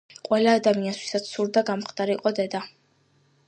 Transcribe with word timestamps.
ყველა 0.27 0.53
ადამიანს 0.59 0.97
ვისაც 1.01 1.29
სურდა 1.33 1.65
გამხდარიყო 1.69 2.33
დედა. 2.41 2.67